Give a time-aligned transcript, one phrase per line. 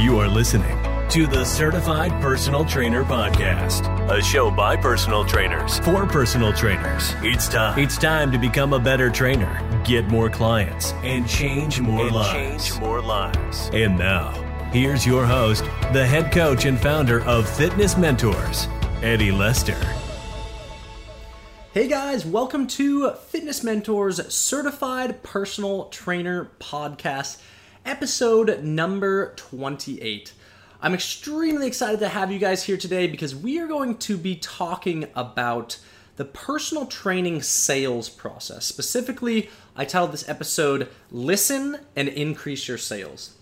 [0.00, 6.06] You are listening to the Certified Personal Trainer Podcast, a show by personal trainers for
[6.06, 7.12] personal trainers.
[7.18, 7.78] It's time.
[7.78, 12.70] It's time to become a better trainer, get more clients, and change more and lives.
[12.70, 13.68] Change more lives.
[13.74, 14.30] And now,
[14.72, 18.68] here's your host, the head coach and founder of Fitness Mentors,
[19.02, 19.76] Eddie Lester.
[21.74, 27.36] Hey guys, welcome to Fitness Mentors Certified Personal Trainer Podcast,
[27.84, 30.32] episode number 28.
[30.82, 34.36] I'm extremely excited to have you guys here today because we are going to be
[34.36, 35.78] talking about
[36.16, 38.66] the personal training sales process.
[38.66, 43.36] Specifically, I titled this episode Listen and Increase Your Sales.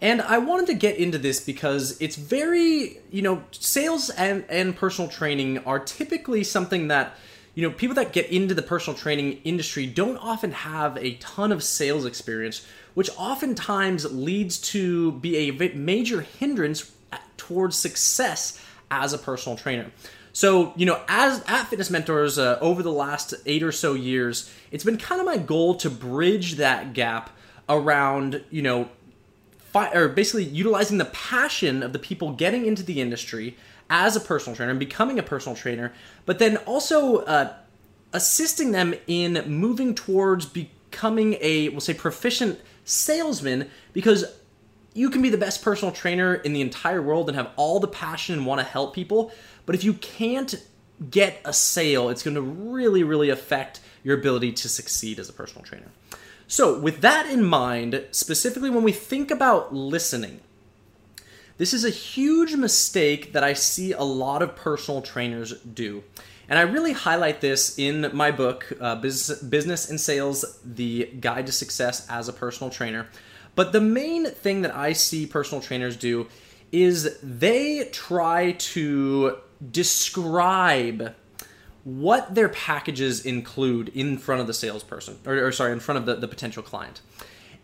[0.00, 4.76] And I wanted to get into this because it's very, you know, sales and, and
[4.76, 7.16] personal training are typically something that
[7.56, 11.50] you know, people that get into the personal training industry don't often have a ton
[11.50, 16.90] of sales experience, which oftentimes leads to be a major hindrance
[17.36, 18.58] towards success
[18.90, 19.90] as a personal trainer.
[20.32, 24.50] So, you know, as at Fitness Mentors uh, over the last eight or so years,
[24.70, 27.28] it's been kind of my goal to bridge that gap
[27.68, 28.88] around, you know,
[29.58, 33.58] fi- or basically utilizing the passion of the people getting into the industry
[33.90, 35.92] as a personal trainer and becoming a personal trainer,
[36.24, 37.52] but then also uh,
[38.14, 44.24] assisting them in moving towards becoming a, we'll say, proficient salesman because
[44.94, 47.88] you can be the best personal trainer in the entire world and have all the
[47.88, 49.30] passion and want to help people.
[49.66, 50.54] But if you can't
[51.10, 55.34] get a sale, it's going to really, really affect your ability to succeed as a
[55.34, 55.90] personal trainer.
[56.48, 60.40] So, with that in mind, specifically when we think about listening,
[61.58, 66.04] this is a huge mistake that I see a lot of personal trainers do.
[66.48, 71.52] And I really highlight this in my book, uh, Business and Sales The Guide to
[71.52, 73.08] Success as a Personal Trainer.
[73.54, 76.28] But the main thing that I see personal trainers do
[76.70, 79.38] is they try to
[79.70, 81.14] describe
[81.84, 86.06] what their packages include in front of the salesperson, or, or sorry, in front of
[86.06, 87.00] the, the potential client.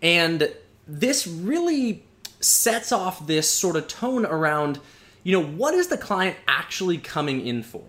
[0.00, 0.52] And
[0.86, 2.04] this really
[2.40, 4.80] sets off this sort of tone around,
[5.22, 7.84] you know, what is the client actually coming in for?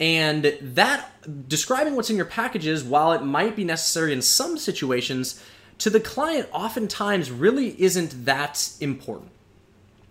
[0.00, 5.42] And that describing what's in your packages, while it might be necessary in some situations,
[5.78, 9.30] to the client oftentimes really isn't that important.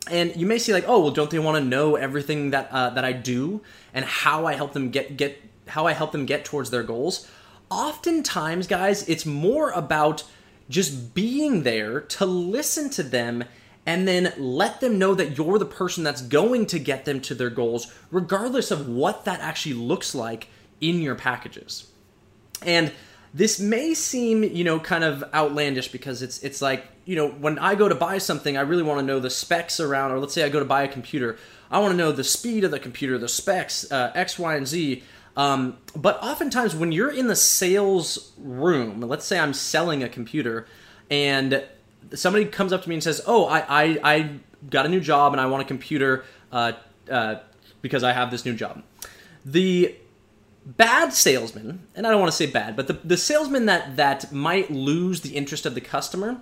[0.10, 2.90] And you may see like, oh, well, don't they want to know everything that uh,
[2.92, 3.62] that I do
[3.94, 7.30] and how I help them get get how I help them get towards their goals?
[7.70, 10.24] Oftentimes, guys, it's more about
[10.70, 13.46] just being there to listen to them
[13.86, 17.36] and then let them know that you're the person that's going to get them to
[17.36, 20.48] their goals, regardless of what that actually looks like
[20.80, 21.92] in your packages.
[22.62, 22.92] And
[23.34, 27.58] this may seem, you know, kind of outlandish because it's it's like, you know, when
[27.60, 30.34] I go to buy something, I really want to know the specs around, or let's
[30.34, 31.38] say I go to buy a computer,
[31.72, 34.68] I want to know the speed of the computer, the specs, uh, X, Y, and
[34.68, 35.04] Z.
[35.36, 40.68] Um, but oftentimes, when you're in the sales room, let's say I'm selling a computer,
[41.10, 41.64] and
[42.14, 44.30] somebody comes up to me and says, "Oh, I I, I
[44.70, 46.74] got a new job and I want a computer uh,
[47.10, 47.36] uh,
[47.82, 48.84] because I have this new job."
[49.46, 49.96] The
[50.66, 54.32] bad salesman, and I don't want to say bad, but the, the salesman that that
[54.32, 56.40] might lose the interest of the customer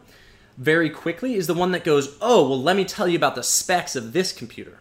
[0.58, 3.44] very quickly is the one that goes, "Oh, well, let me tell you about the
[3.44, 4.80] specs of this computer,"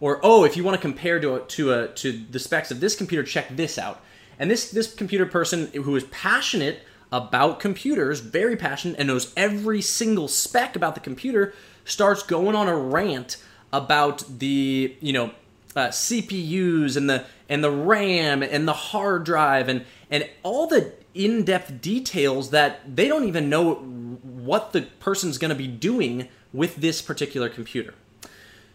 [0.00, 2.80] or "Oh, if you want to compare to a, to a to the specs of
[2.80, 4.02] this computer, check this out."
[4.38, 6.80] And this this computer person who is passionate
[7.12, 12.68] about computers, very passionate, and knows every single spec about the computer, starts going on
[12.68, 13.36] a rant
[13.72, 15.30] about the you know
[15.74, 20.92] uh, CPUs and the and the RAM and the hard drive and and all the
[21.14, 26.76] in-depth details that they don't even know what the person's going to be doing with
[26.76, 27.94] this particular computer.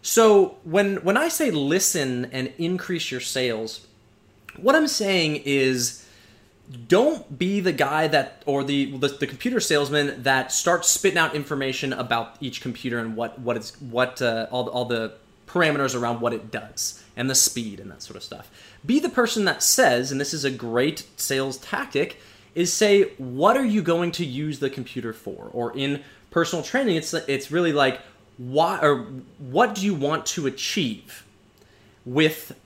[0.00, 3.86] So when when I say listen and increase your sales,
[4.56, 6.06] what I'm saying is
[6.88, 11.34] don't be the guy that or the, the, the computer salesman that starts spitting out
[11.34, 15.12] information about each computer and what what it's what uh, all all the
[15.46, 18.50] parameters around what it does and the speed and that sort of stuff.
[18.86, 22.18] Be the person that says, and this is a great sales tactic,
[22.54, 25.50] is say what are you going to use the computer for?
[25.52, 28.00] Or in personal training, it's it's really like
[28.38, 29.06] why or
[29.38, 31.24] what do you want to achieve
[32.04, 32.58] with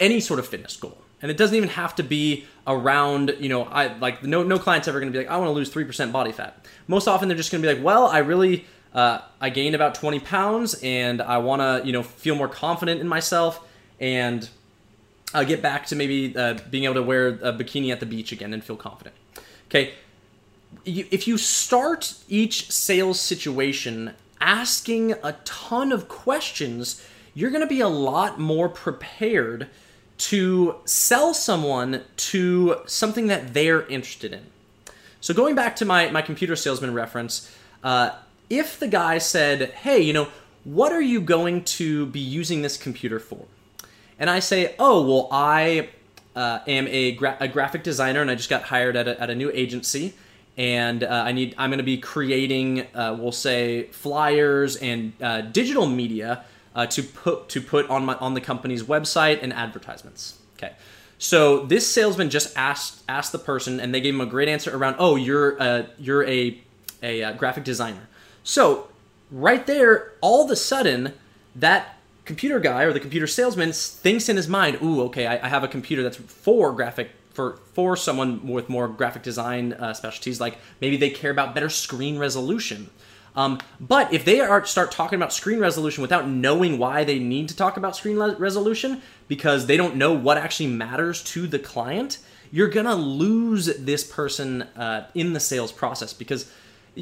[0.00, 0.98] any sort of fitness goal?
[1.24, 4.86] And it doesn't even have to be around you know i like no no client's
[4.86, 6.66] ever going to be like i want to lose 3% body fat.
[6.86, 9.94] Most often they're just going to be like well i really uh, i gained about
[9.94, 13.66] 20 pounds and i want to you know feel more confident in myself
[13.98, 14.50] and
[15.42, 18.52] get back to maybe uh, being able to wear a bikini at the beach again
[18.52, 19.16] and feel confident.
[19.66, 19.94] Okay.
[20.84, 27.80] If you start each sales situation asking a ton of questions, you're going to be
[27.80, 29.68] a lot more prepared
[30.16, 34.46] to sell someone to something that they're interested in.
[35.20, 37.50] So going back to my, my computer salesman reference,
[37.82, 38.10] uh,
[38.50, 40.28] if the guy said, hey, you know,
[40.64, 43.46] what are you going to be using this computer for?
[44.18, 45.88] And I say, oh, well, I
[46.36, 49.30] uh, am a, gra- a, graphic designer and I just got hired at a, at
[49.30, 50.14] a new agency.
[50.56, 55.40] And uh, I need I'm going to be creating, uh, we'll say, flyers and uh,
[55.40, 56.44] digital media
[56.74, 60.38] uh, to put to put on my on the company's website and advertisements.
[60.56, 60.72] Okay.
[61.18, 64.76] So this salesman just asked asked the person, and they gave him a great answer
[64.76, 64.96] around.
[64.98, 66.60] Oh, you're a, you're a
[67.02, 68.08] a, a graphic designer.
[68.42, 68.88] So
[69.30, 71.14] right there, all of a sudden,
[71.54, 75.48] that computer guy or the computer salesman thinks in his mind, "Ooh, okay, I, I
[75.48, 80.40] have a computer that's for graphic for for someone with more graphic design uh, specialties.
[80.40, 82.90] Like maybe they care about better screen resolution."
[83.36, 87.48] Um, but if they are start talking about screen resolution without knowing why they need
[87.48, 91.58] to talk about screen le- resolution because they don't know what actually matters to the
[91.58, 92.18] client,
[92.52, 96.50] you're gonna lose this person uh, in the sales process because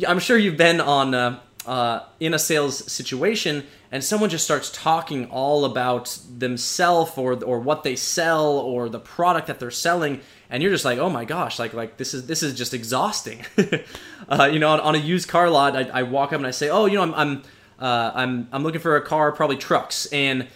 [0.08, 4.70] I'm sure you've been on uh, uh, in a sales situation and someone just starts
[4.70, 10.20] talking all about themselves or or what they sell or the product that they're selling
[10.52, 13.44] and you're just like, oh my gosh, like like this is this is just exhausting.
[14.28, 16.50] uh, you know, on, on, a used car lot, I, I, walk up and I
[16.50, 17.42] say, oh, you know, I'm I'm
[17.78, 20.46] uh, I'm I'm looking for a car, probably trucks, and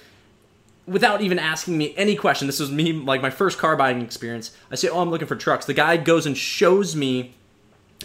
[0.87, 4.55] without even asking me any question, this was me like my first car buying experience.
[4.71, 5.65] I say, oh, I'm looking for trucks.
[5.65, 7.35] The guy goes and shows me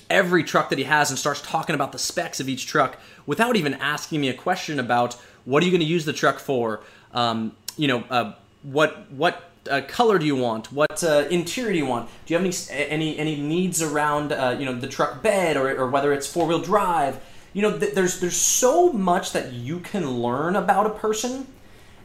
[0.09, 3.55] every truck that he has and starts talking about the specs of each truck without
[3.55, 5.15] even asking me a question about
[5.45, 6.81] what are you going to use the truck for.
[7.13, 8.33] Um, you know, uh,
[8.63, 10.71] what what uh, color do you want?
[10.71, 12.09] What uh, interior do you want?
[12.25, 15.69] Do you have any any any needs around uh, you know the truck bed or,
[15.77, 17.19] or whether it's four wheel drive?
[17.53, 21.47] You know, th- there's there's so much that you can learn about a person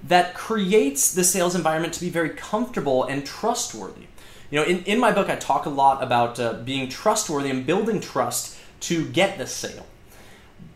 [0.03, 4.07] that creates the sales environment to be very comfortable and trustworthy.
[4.51, 7.67] You know, in, in my book, I talk a lot about uh, being trustworthy and
[7.67, 9.87] building trust to get the sale.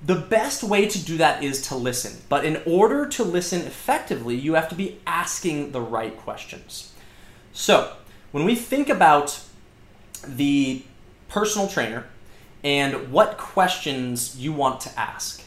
[0.04, 2.22] The best way to do that is to listen.
[2.28, 6.92] But in order to listen effectively, you have to be asking the right questions.
[7.52, 7.94] So,
[8.32, 9.40] when we think about
[10.26, 10.82] the
[11.28, 12.06] personal trainer
[12.64, 15.44] and what questions you want to ask,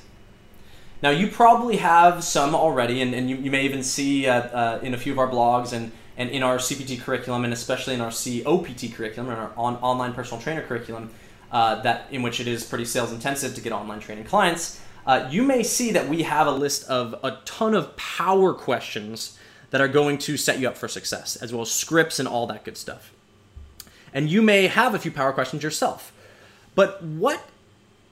[1.01, 4.79] now you probably have some already, and, and you, you may even see uh, uh,
[4.81, 8.01] in a few of our blogs and, and in our CPT curriculum, and especially in
[8.01, 11.09] our COPT curriculum, and our on, online personal trainer curriculum,
[11.51, 15.27] uh, that in which it is pretty sales intensive to get online training clients, uh,
[15.29, 19.37] you may see that we have a list of a ton of power questions
[19.71, 22.47] that are going to set you up for success, as well as scripts and all
[22.47, 23.11] that good stuff.
[24.13, 26.13] And you may have a few power questions yourself.
[26.75, 27.43] But what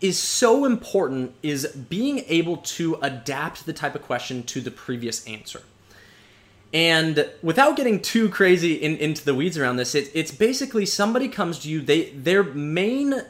[0.01, 5.25] is so important is being able to adapt the type of question to the previous
[5.27, 5.61] answer.
[6.73, 11.27] And without getting too crazy in, into the weeds around this, it, it's basically somebody
[11.27, 13.21] comes to you, they their main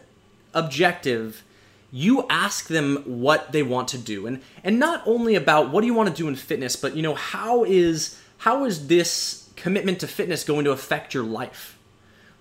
[0.54, 1.44] objective,
[1.92, 4.28] you ask them what they want to do.
[4.28, 7.02] And and not only about what do you want to do in fitness, but you
[7.02, 11.78] know, how is how is this commitment to fitness going to affect your life?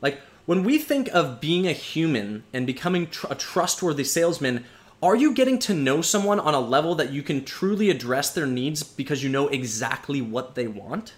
[0.03, 4.65] Like when we think of being a human and becoming tr- a trustworthy salesman,
[5.03, 8.47] are you getting to know someone on a level that you can truly address their
[8.47, 11.15] needs because you know exactly what they want?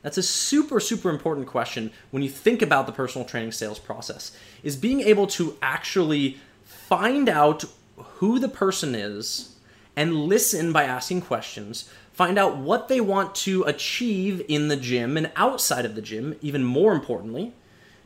[0.00, 4.34] That's a super, super important question when you think about the personal training sales process.
[4.62, 7.64] Is being able to actually find out
[7.96, 9.56] who the person is
[9.94, 15.16] and listen by asking questions, find out what they want to achieve in the gym
[15.18, 17.52] and outside of the gym, even more importantly.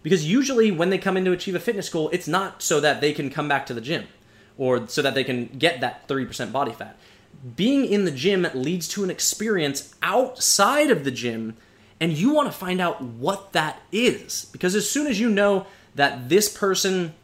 [0.03, 3.01] Because usually when they come in to achieve a fitness goal, it's not so that
[3.01, 4.09] they can come back to the gym
[4.59, 6.97] or so that they can get that 30% body fat.
[7.57, 11.57] Being in the gym leads to an experience outside of the gym,
[12.01, 14.47] and you want to find out what that is.
[14.53, 17.15] Because as soon as you know that this person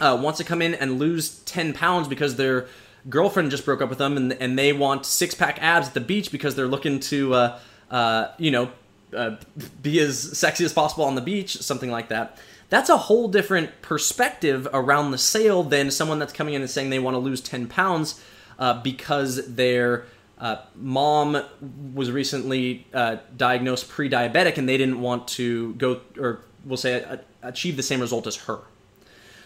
[0.00, 2.66] uh, wants to come in and lose 10 pounds because their
[3.08, 6.00] girlfriend just broke up with them and, and they want six pack abs at the
[6.00, 7.58] beach because they're looking to, uh,
[7.90, 8.70] uh, you know,
[9.14, 9.36] uh,
[9.82, 12.38] be as sexy as possible on the beach, something like that
[12.72, 16.88] that's a whole different perspective around the sale than someone that's coming in and saying
[16.88, 18.18] they want to lose 10 pounds
[18.58, 20.06] uh, because their
[20.38, 21.44] uh, mom
[21.92, 27.76] was recently uh, diagnosed pre-diabetic and they didn't want to go or we'll say achieve
[27.76, 28.60] the same result as her.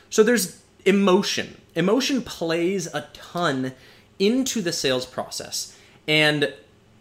[0.09, 1.61] So there's emotion.
[1.75, 3.73] Emotion plays a ton
[4.21, 5.77] into the sales process.
[6.07, 6.55] And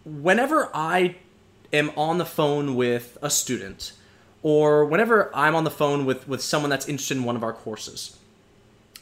[0.04, 1.14] whenever i
[1.72, 3.92] am on the phone with a student
[4.46, 7.52] or whenever I'm on the phone with, with someone that's interested in one of our
[7.52, 8.16] courses.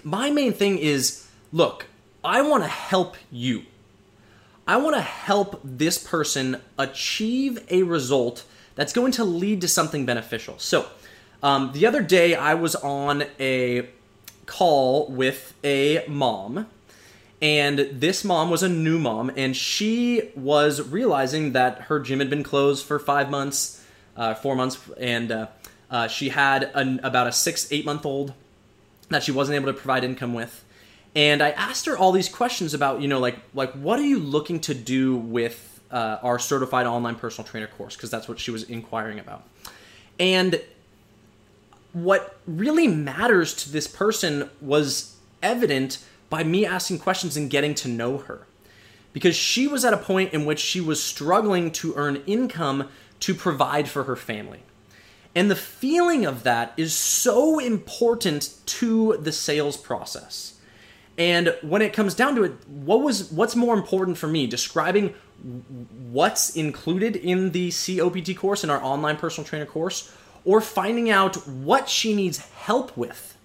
[0.02, 1.84] My main thing is look,
[2.24, 3.64] I want to help you.
[4.66, 10.06] I want to help this person achieve a result that's going to lead to something
[10.06, 10.58] beneficial.
[10.58, 10.88] So,
[11.42, 13.86] um, the other day I was on a
[14.46, 16.68] call with a mom,
[17.42, 22.30] and this mom was a new mom, and she was realizing that her gym had
[22.30, 23.83] been closed for five months,
[24.16, 25.46] uh, four months, and uh,
[25.90, 28.32] uh, she had an, about a six, eight month old
[29.10, 30.64] that she wasn't able to provide income with.
[31.14, 34.18] And I asked her all these questions about, you know, like, like what are you
[34.18, 37.94] looking to do with uh, our certified online personal trainer course?
[37.94, 39.44] Because that's what she was inquiring about.
[40.18, 40.60] And
[41.92, 47.88] what really matters to this person was evident by me asking questions and getting to
[47.88, 48.46] know her.
[49.12, 52.88] Because she was at a point in which she was struggling to earn income
[53.20, 54.60] to provide for her family.
[55.34, 60.58] And the feeling of that is so important to the sales process.
[61.16, 64.46] And when it comes down to it, what was what's more important for me?
[64.46, 65.14] Describing
[66.10, 70.12] what's included in the COPT course in our online personal trainer course
[70.44, 73.36] or finding out what she needs help with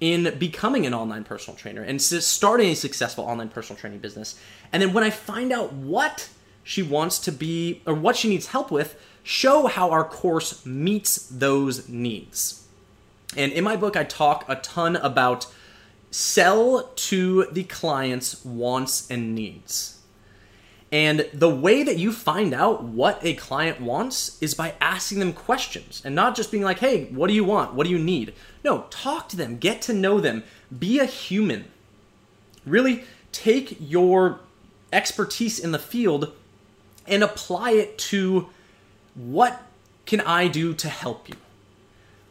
[0.00, 4.38] in becoming an online personal trainer and starting a successful online personal training business.
[4.72, 6.28] And then when I find out what
[6.64, 11.26] she wants to be or what she needs help with, show how our course meets
[11.26, 12.66] those needs.
[13.36, 15.46] And in my book, I talk a ton about
[16.10, 19.98] sell to the client's wants and needs.
[20.92, 25.32] And the way that you find out what a client wants is by asking them
[25.32, 27.72] questions and not just being like, hey, what do you want?
[27.72, 28.34] What do you need?
[28.62, 30.44] No, talk to them, get to know them,
[30.78, 31.64] be a human.
[32.66, 34.40] Really take your
[34.92, 36.34] expertise in the field
[37.06, 38.48] and apply it to
[39.14, 39.62] what
[40.06, 41.36] can I do to help you?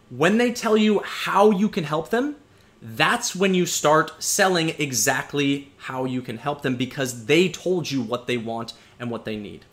[0.10, 2.36] When they tell you how you can help them,
[2.82, 8.02] that's when you start selling exactly how you can help them because they told you
[8.02, 9.66] what they want and what they need.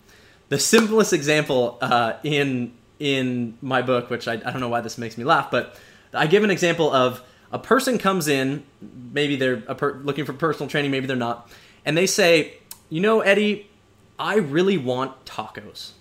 [0.48, 4.98] The simplest example uh, in in my book, which I, I don't know why this
[4.98, 5.76] makes me laugh, but
[6.12, 8.64] I give an example of a person comes in,
[9.12, 11.48] maybe they're per- looking for personal training, maybe they're not,
[11.84, 12.58] and they say,
[12.90, 13.70] "You know, Eddie,
[14.18, 15.92] I really want tacos."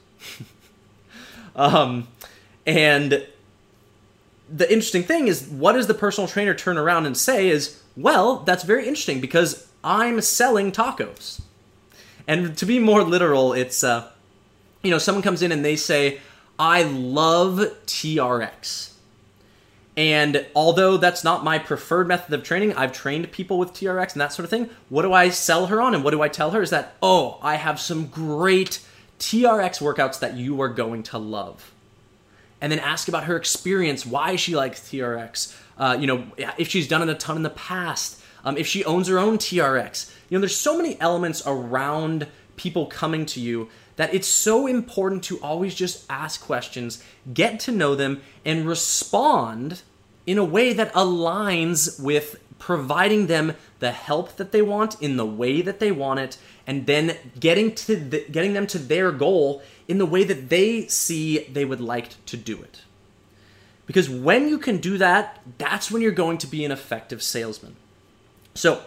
[1.56, 2.08] um,
[2.66, 3.26] and
[4.50, 8.40] the interesting thing is what does the personal trainer turn around and say is well
[8.40, 11.42] that's very interesting because i'm selling tacos
[12.28, 14.10] and to be more literal it's uh,
[14.84, 16.20] you know someone comes in and they say
[16.58, 18.92] i love trx
[19.98, 24.22] and although that's not my preferred method of training i've trained people with trx and
[24.22, 26.52] that sort of thing what do i sell her on and what do i tell
[26.52, 28.80] her is that oh i have some great
[29.20, 31.74] trx workouts that you are going to love
[32.62, 35.56] and then ask about her experience, why she likes TRX.
[35.78, 36.26] Uh, you know,
[36.58, 39.38] if she's done it a ton in the past, um, if she owns her own
[39.38, 40.12] TRX.
[40.30, 45.24] You know, there's so many elements around people coming to you that it's so important
[45.26, 49.82] to always just ask questions, get to know them, and respond
[50.26, 55.26] in a way that aligns with providing them the help that they want in the
[55.26, 59.62] way that they want it, and then getting to the, getting them to their goal
[59.88, 62.82] in the way that they see they would like to do it.
[63.86, 67.76] Because when you can do that, that's when you're going to be an effective salesman.
[68.54, 68.84] So,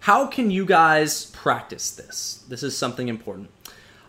[0.00, 2.42] how can you guys practice this?
[2.48, 3.50] This is something important.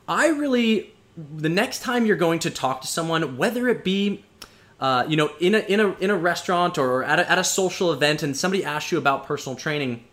[0.07, 4.23] I really, the next time you're going to talk to someone, whether it be
[4.83, 7.43] uh, you know, in a in a in a restaurant or at a, at a
[7.43, 10.03] social event, and somebody asks you about personal training,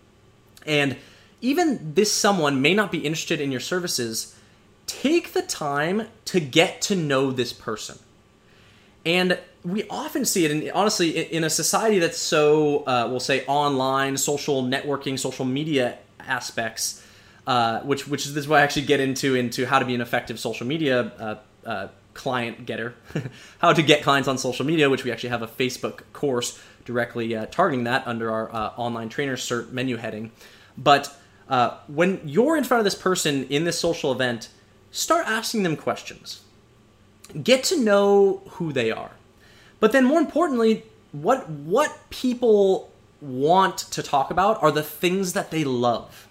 [0.65, 0.97] and
[1.41, 4.37] even this someone may not be interested in your services,
[4.87, 7.99] take the time to get to know this person.
[9.05, 13.45] And we often see it, and honestly, in a society that's so, uh, we'll say,
[13.47, 17.05] online, social networking, social media aspects,
[17.47, 20.01] uh, which which is this is I actually get into into how to be an
[20.01, 22.95] effective social media uh, uh client getter,
[23.59, 27.37] how to get clients on social media, which we actually have a Facebook course directly
[27.37, 30.33] uh, targeting that under our uh, online trainer cert menu heading.
[30.77, 31.17] But
[31.89, 34.49] when you're in front of this person in this social event
[34.91, 36.43] start asking them questions.
[37.43, 39.13] Get to know who they are.
[39.79, 45.51] But then more importantly, what what people want to talk about are the things that
[45.51, 46.27] they love.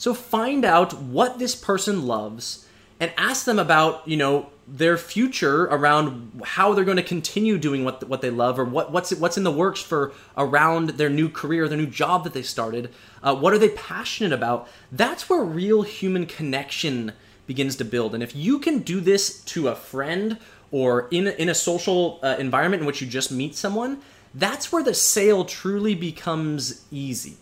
[0.00, 2.66] So find out what this person loves
[2.98, 7.84] and ask them about, you know, their future around how they're going to continue doing
[7.84, 11.28] what what they love or what what's what's in the works for around their new
[11.28, 12.88] career, their new job that they started.
[13.22, 14.66] Uh, what are they passionate about?
[14.90, 17.12] That's where real human connection
[17.46, 18.14] begins to build.
[18.14, 20.38] And if you can do this to a friend
[20.70, 24.00] or in in a social uh, environment in which you just meet someone,
[24.34, 27.36] that's where the sale truly becomes easy.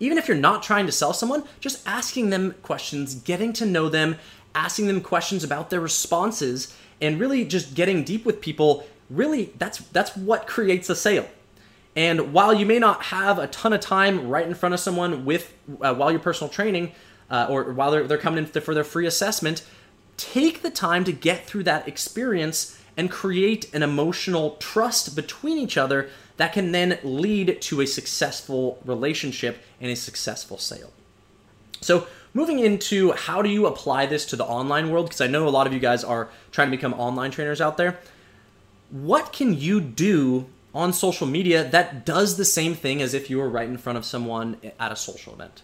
[0.00, 3.88] Even if you're not trying to sell someone, just asking them questions, getting to know
[3.88, 4.16] them,
[4.54, 9.78] asking them questions about their responses, and really just getting deep with people, really that's
[9.78, 11.28] that's what creates a sale.
[11.96, 15.24] And while you may not have a ton of time right in front of someone
[15.24, 16.92] with uh, while you're personal training
[17.30, 19.64] uh, or while they're, they're coming in for their free assessment,
[20.16, 25.76] take the time to get through that experience and create an emotional trust between each
[25.76, 30.92] other that can then lead to a successful relationship and a successful sale.
[31.80, 35.46] So, moving into how do you apply this to the online world, because I know
[35.46, 37.98] a lot of you guys are trying to become online trainers out there.
[38.90, 43.38] What can you do on social media that does the same thing as if you
[43.38, 45.62] were right in front of someone at a social event.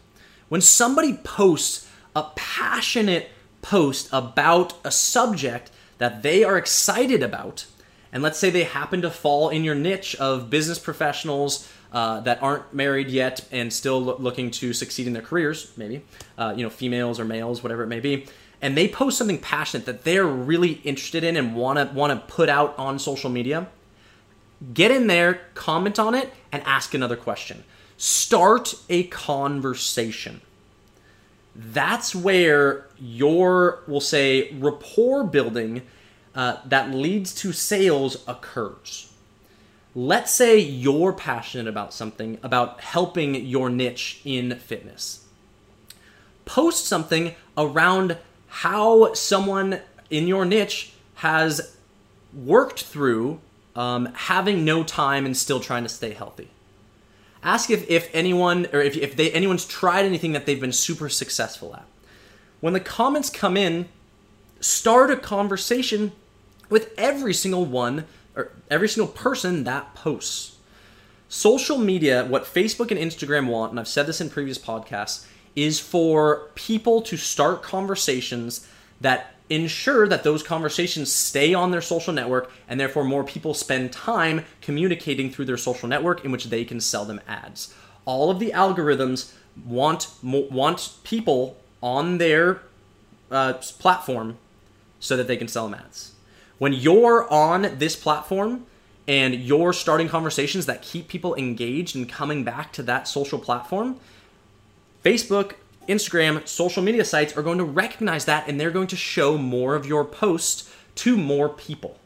[0.48, 3.28] When somebody posts a passionate
[3.60, 7.66] post about a subject that they are excited about,
[8.12, 12.42] and let's say they happen to fall in your niche of business professionals uh, that
[12.42, 16.02] aren't married yet and still lo- looking to succeed in their careers, maybe,
[16.38, 18.26] uh, you know, females or males, whatever it may be,
[18.62, 22.32] and they post something passionate that they're really interested in and want to want to
[22.32, 23.66] put out on social media
[24.74, 27.64] Get in there, comment on it, and ask another question.
[27.96, 30.42] Start a conversation.
[31.56, 35.82] That's where your, we'll say, rapport building
[36.34, 39.12] uh, that leads to sales occurs.
[39.94, 45.26] Let's say you're passionate about something, about helping your niche in fitness.
[46.44, 51.76] Post something around how someone in your niche has
[52.32, 53.40] worked through
[53.74, 56.50] um, having no time and still trying to stay healthy.
[57.42, 61.08] Ask if, if anyone or if, if they anyone's tried anything that they've been super
[61.08, 61.86] successful at.
[62.60, 63.88] When the comments come in,
[64.60, 66.12] start a conversation
[66.70, 70.56] with every single one or every single person that posts.
[71.28, 75.78] Social media, what Facebook and Instagram want, and I've said this in previous podcasts, is
[75.78, 78.66] for people to start conversations
[79.00, 83.92] that ensure that those conversations stay on their social network and therefore more people spend
[83.92, 87.74] time communicating through their social network in which they can sell them ads.
[88.04, 89.32] All of the algorithms
[89.64, 92.62] want want people on their
[93.30, 94.38] uh, platform
[95.00, 96.12] so that they can sell them ads.
[96.60, 98.66] When you're on this platform
[99.08, 103.98] and you're starting conversations that keep people engaged and coming back to that social platform,
[105.02, 105.54] Facebook
[105.88, 109.74] Instagram, social media sites are going to recognize that and they're going to show more
[109.74, 111.96] of your posts to more people.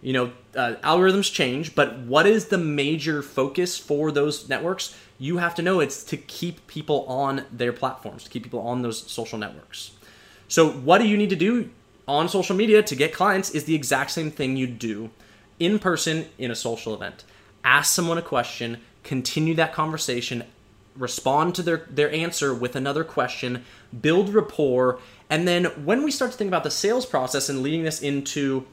[0.00, 4.98] You know, uh, algorithms change, but what is the major focus for those networks?
[5.20, 8.82] You have to know it's to keep people on their platforms, to keep people on
[8.82, 9.92] those social networks.
[10.48, 11.70] So, what do you need to do
[12.12, 15.10] on social media to get clients is the exact same thing you do
[15.58, 17.24] in person in a social event.
[17.64, 20.44] Ask someone a question, continue that conversation,
[20.94, 23.64] respond to their, their answer with another question,
[23.98, 24.98] build rapport,
[25.30, 28.66] and then when we start to think about the sales process and leading this into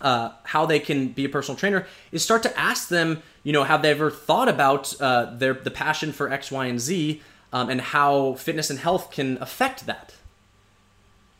[0.00, 3.64] uh, how they can be a personal trainer, is start to ask them, you know,
[3.64, 7.20] have they ever thought about uh, their the passion for X, Y, and Z,
[7.52, 10.14] um, and how fitness and health can affect that.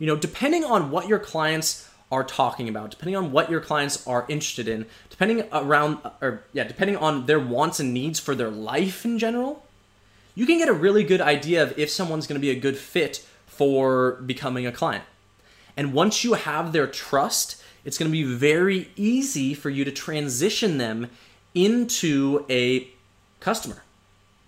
[0.01, 4.05] You know, depending on what your clients are talking about, depending on what your clients
[4.07, 8.35] are interested in, depending around uh, or yeah, depending on their wants and needs for
[8.35, 9.65] their life in general,
[10.35, 12.79] you can get a really good idea of if someone's going to be a good
[12.79, 15.05] fit for becoming a client.
[15.77, 19.93] And once you have their trust, it's going to be very easy for you to
[19.93, 21.11] transition them
[21.55, 22.89] into a
[23.39, 23.83] customer.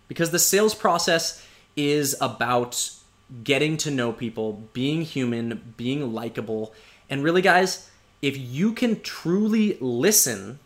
[0.09, 2.91] Because the sales process is about
[3.45, 6.75] getting to know people, being human, being likable.
[7.09, 7.90] And really, guys,
[8.21, 10.59] if you can truly listen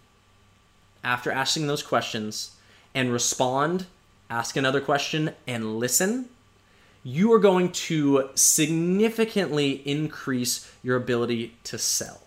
[1.02, 2.56] after asking those questions
[2.94, 3.86] and respond
[4.28, 6.26] ask another question, and listen,
[7.02, 12.20] you are going to significantly increase your ability to sell.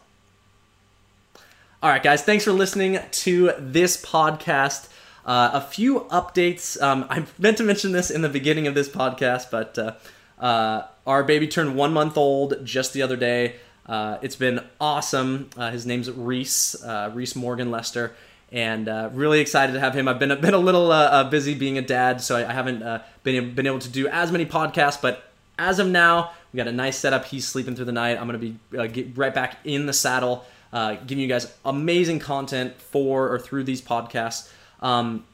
[1.82, 4.90] All right, guys, thanks for listening to this podcast.
[5.26, 6.82] Uh, a few updates.
[6.82, 9.94] Um, I meant to mention this in the beginning of this podcast, but uh,
[10.40, 13.56] uh, our baby turned one month old just the other day.
[13.86, 15.50] Uh, it's been awesome.
[15.58, 18.16] Uh, his name's Reese, uh, Reese Morgan Lester
[18.52, 20.08] and uh, really excited to have him.
[20.08, 22.80] I've been been a little uh, busy being a dad, so I, I haven't
[23.24, 25.00] been been able to do as many podcasts.
[25.00, 25.24] But
[25.60, 27.26] as of now, we got a nice setup.
[27.26, 28.18] He's sleeping through the night.
[28.20, 33.32] I'm gonna be get right back in the saddle, giving you guys amazing content for
[33.32, 34.52] or through these podcasts.
[34.82, 35.26] Um,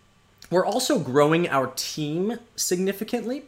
[0.50, 3.44] we're also growing our team significantly.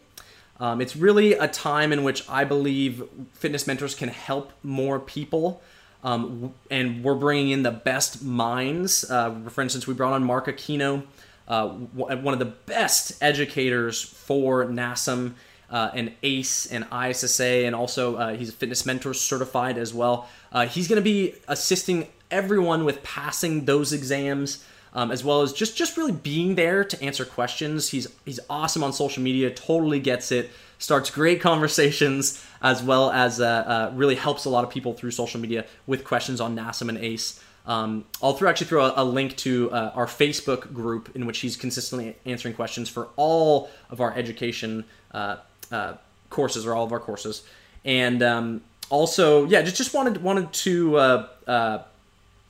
[0.60, 5.62] Um, it's really a time in which I believe fitness mentors can help more people.
[6.04, 9.10] Um, and we're bringing in the best minds.
[9.10, 11.04] Uh, for instance, we brought on Mark Aquino
[11.48, 15.34] uh, one of the best educators for NASM
[15.70, 20.28] uh, and ACE and ISSA, and also uh, he's a fitness mentor certified as well.
[20.52, 24.66] Uh, he's going to be assisting everyone with passing those exams.
[24.98, 27.90] Um, as well as just just really being there to answer questions.
[27.90, 33.40] He's he's awesome on social media, totally gets it, starts great conversations, as well as
[33.40, 36.90] uh, uh, really helps a lot of people through social media with questions on NASM
[36.90, 37.40] and ACE.
[37.68, 41.40] Um, I'll throw actually throw a, a link to uh, our Facebook group in which
[41.42, 45.36] he's consistently answering questions for all of our education uh,
[45.72, 45.94] uh,
[46.32, 47.44] courses or all of our courses,
[47.86, 51.84] and um, also yeah, just just wanted wanted to uh,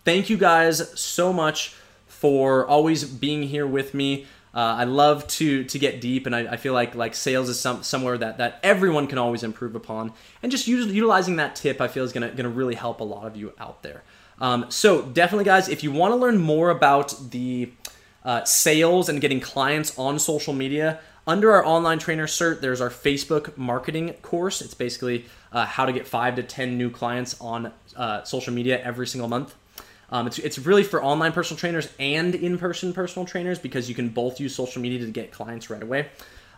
[0.06, 1.76] thank you guys so much
[2.20, 4.26] for always being here with me.
[4.54, 7.60] Uh, I love to to get deep, and I, I, feel like like sales is
[7.60, 11.88] some somewhere that that everyone can always improve upon, and just utilizing that tip, I
[11.88, 14.04] feel is gonna gonna really help a lot of you out there.
[14.40, 17.72] Um, so definitely, guys, if you want to learn more about the
[18.24, 22.90] uh, sales and getting clients on social media, under our online trainer cert, there's our
[22.90, 24.62] Facebook marketing course.
[24.62, 28.82] It's basically uh, how to get five to 10 new clients on uh, social media
[28.82, 29.54] every single month.
[30.10, 33.96] Um, it's, it's really for online personal trainers and in person personal trainers because you
[33.96, 36.08] can both use social media to get clients right away.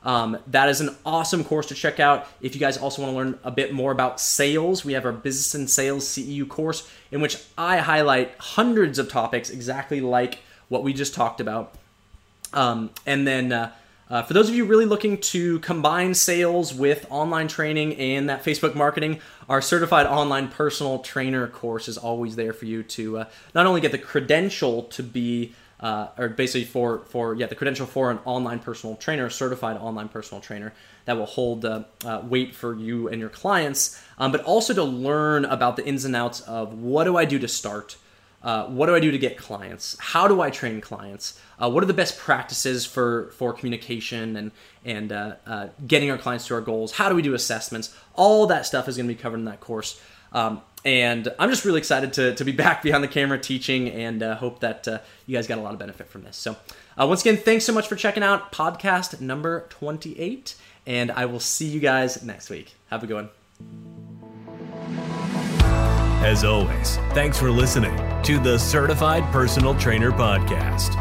[0.04, 2.28] Um, that is an awesome course to check out.
[2.42, 5.12] If you guys also want to learn a bit more about sales, we have our
[5.12, 10.84] Business and Sales CEU course in which I highlight hundreds of topics exactly like what
[10.84, 11.74] we just talked about.
[12.54, 13.72] Um, and then uh,
[14.10, 18.44] uh, for those of you really looking to combine sales with online training and that
[18.44, 23.26] Facebook marketing, our certified online personal trainer course is always there for you to uh,
[23.54, 27.86] not only get the credential to be uh, or basically for for yeah the credential
[27.86, 30.74] for an online personal trainer, certified online personal trainer
[31.06, 34.84] that will hold uh, uh, weight for you and your clients, um, but also to
[34.84, 37.96] learn about the ins and outs of what do I do to start,
[38.42, 41.84] uh, what do I do to get clients, how do I train clients, uh, what
[41.84, 44.52] are the best practices for for communication and
[44.86, 48.66] and uh, getting our clients to our goals, how do we do assessments, all that
[48.66, 50.02] stuff is going to be covered in that course.
[50.32, 54.24] Um, and I'm just really excited to, to be back behind the camera teaching and
[54.24, 56.38] uh, hope that uh, you guys got a lot of benefit from this.
[56.38, 56.56] So,
[57.00, 60.56] uh, once again, thanks so much for checking out podcast number 28.
[60.86, 62.76] And I will see you guys next week.
[62.90, 64.09] Have a good one.
[66.22, 70.94] As always, thanks for listening to the Certified Personal Trainer Podcast.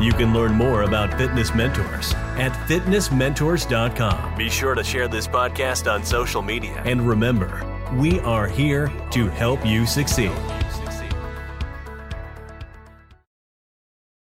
[0.00, 4.36] You can learn more about fitness mentors at fitnessmentors.com.
[4.38, 6.80] Be sure to share this podcast on social media.
[6.86, 10.30] And remember, we are here to help you succeed.